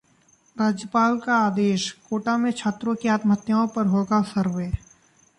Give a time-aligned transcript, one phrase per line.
[0.55, 4.71] राज्यपाल का आदेश, कोटा में छात्रों की आत्महत्याओं का होगा सर्वे